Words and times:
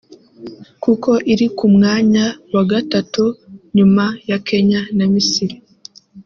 kuko 0.83 1.09
iri 1.31 1.47
ku 1.57 1.65
mwanya 1.75 2.25
wa 2.53 2.63
gatatu 2.71 3.23
nyuma 3.75 4.05
ya 4.29 4.37
Kenya 4.47 4.81
na 4.97 5.05
Misiri 5.13 5.55